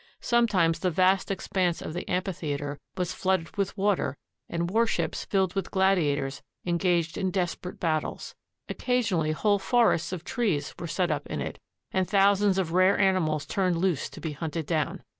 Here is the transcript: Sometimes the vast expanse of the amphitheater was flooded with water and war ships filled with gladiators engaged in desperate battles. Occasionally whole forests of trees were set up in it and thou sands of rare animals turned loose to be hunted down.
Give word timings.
Sometimes 0.21 0.79
the 0.79 0.89
vast 0.89 1.29
expanse 1.29 1.79
of 1.79 1.93
the 1.93 2.09
amphitheater 2.09 2.79
was 2.97 3.13
flooded 3.13 3.55
with 3.55 3.77
water 3.77 4.17
and 4.49 4.67
war 4.71 4.87
ships 4.87 5.25
filled 5.25 5.53
with 5.53 5.69
gladiators 5.69 6.41
engaged 6.65 7.19
in 7.19 7.29
desperate 7.29 7.79
battles. 7.79 8.33
Occasionally 8.67 9.31
whole 9.33 9.59
forests 9.59 10.11
of 10.11 10.23
trees 10.23 10.73
were 10.79 10.87
set 10.87 11.11
up 11.11 11.27
in 11.27 11.39
it 11.39 11.59
and 11.91 12.07
thou 12.07 12.33
sands 12.33 12.57
of 12.57 12.73
rare 12.73 12.97
animals 12.97 13.45
turned 13.45 13.77
loose 13.77 14.09
to 14.09 14.19
be 14.19 14.31
hunted 14.31 14.65
down. 14.65 15.03